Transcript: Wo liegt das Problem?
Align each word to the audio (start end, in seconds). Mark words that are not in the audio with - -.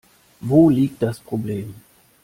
Wo 0.39 0.67
liegt 0.71 0.99
das 1.03 1.19
Problem? 1.19 1.75